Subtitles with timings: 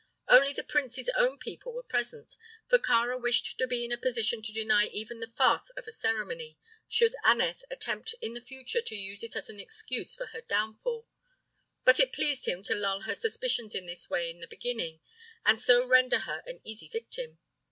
[0.27, 2.35] Only the prince's own people were present,
[2.67, 5.91] for Kāra wished to be in a position to deny even the farce of a
[5.91, 10.41] ceremony, should Aneth attempt in the future to use it as an excuse for her
[10.41, 11.05] downfall.
[11.85, 15.01] But it pleased him to lull her suspicions in this way in the beginning,
[15.45, 17.37] and so render her an easy victim.